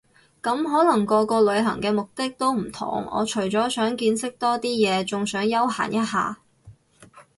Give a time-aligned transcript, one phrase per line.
[0.41, 6.39] 咁可能個個旅行嘅目的都唔同我除咗想見識多啲嘢，仲想休閒一下